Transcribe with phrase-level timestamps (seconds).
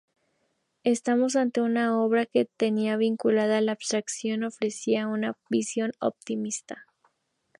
[0.83, 6.87] Estamos ante una obra que todavía vinculada a la abstracción, ofrecía una visión optimista.